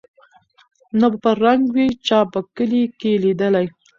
نه 0.99 1.07
په 1.21 1.29
رنګ 1.43 1.63
وې 1.75 1.87
چا 2.07 2.19
په 2.33 2.39
کلي 2.55 2.83
کي 2.99 3.11
لیدلی 3.23 3.65